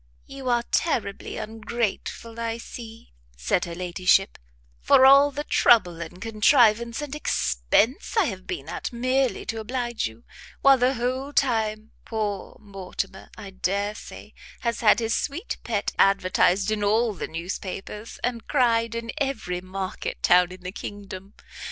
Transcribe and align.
"You 0.25 0.49
are 0.49 0.63
terribly 0.71 1.37
ungrateful, 1.37 2.39
I 2.39 2.57
see," 2.57 3.13
said 3.37 3.65
her 3.65 3.75
ladyship, 3.75 4.39
"for 4.79 5.05
all 5.05 5.29
the 5.29 5.43
trouble 5.43 6.01
and 6.01 6.19
contrivance 6.19 7.03
and 7.03 7.13
expence 7.13 8.17
I 8.17 8.25
have 8.25 8.47
been 8.47 8.67
at 8.67 8.91
merely 8.91 9.45
to 9.45 9.59
oblige 9.59 10.07
you, 10.07 10.23
while 10.61 10.79
the 10.79 10.95
whole 10.95 11.33
time, 11.33 11.91
poor 12.03 12.57
Mortimer, 12.59 13.29
I 13.37 13.51
dare 13.51 13.93
say, 13.93 14.33
has 14.61 14.79
had 14.79 14.97
his 14.97 15.13
sweet 15.13 15.57
Pet 15.63 15.91
advertised 15.99 16.71
in 16.71 16.83
all 16.83 17.13
the 17.13 17.27
newspapers, 17.27 18.19
and 18.23 18.47
cried 18.47 18.95
in 18.95 19.11
every 19.19 19.61
market 19.61 20.23
town 20.23 20.51
in 20.51 20.61
the 20.61 20.71
kingdom. 20.71 21.35